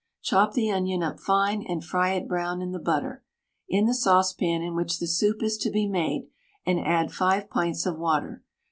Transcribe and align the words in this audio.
Chop 0.23 0.53
the 0.53 0.71
onion 0.71 1.03
up 1.03 1.19
fine, 1.19 1.61
and 1.61 1.85
fry 1.85 2.13
it 2.13 2.27
brown 2.27 2.59
in 2.59 2.71
the 2.71 2.79
butter, 2.79 3.23
in 3.69 3.85
the 3.85 3.93
saucepan 3.93 4.63
in 4.63 4.73
which 4.73 4.97
the 4.97 5.05
soup 5.05 5.43
is 5.43 5.59
to 5.59 5.69
be 5.69 5.85
made, 5.87 6.27
and 6.65 6.79
add 6.79 7.11
5 7.11 7.51
pints 7.51 7.85
of 7.85 7.99
water. 7.99 8.41